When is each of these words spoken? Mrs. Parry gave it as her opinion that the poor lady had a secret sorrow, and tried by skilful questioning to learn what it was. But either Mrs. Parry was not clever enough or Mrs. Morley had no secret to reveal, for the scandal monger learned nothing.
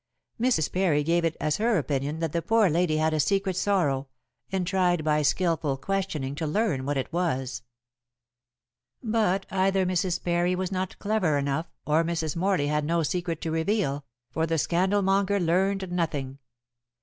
Mrs. 0.41 0.71
Parry 0.73 1.03
gave 1.03 1.23
it 1.23 1.37
as 1.39 1.57
her 1.57 1.77
opinion 1.77 2.21
that 2.21 2.31
the 2.31 2.41
poor 2.41 2.71
lady 2.71 2.97
had 2.97 3.13
a 3.13 3.19
secret 3.19 3.55
sorrow, 3.55 4.07
and 4.51 4.65
tried 4.65 5.03
by 5.03 5.21
skilful 5.21 5.77
questioning 5.77 6.33
to 6.33 6.47
learn 6.47 6.87
what 6.87 6.97
it 6.97 7.13
was. 7.13 7.61
But 9.03 9.45
either 9.51 9.85
Mrs. 9.85 10.23
Parry 10.23 10.55
was 10.55 10.71
not 10.71 10.97
clever 10.97 11.37
enough 11.37 11.67
or 11.85 12.03
Mrs. 12.03 12.35
Morley 12.35 12.65
had 12.65 12.83
no 12.83 13.03
secret 13.03 13.41
to 13.41 13.51
reveal, 13.51 14.03
for 14.31 14.47
the 14.47 14.57
scandal 14.57 15.03
monger 15.03 15.39
learned 15.39 15.91
nothing. 15.91 16.39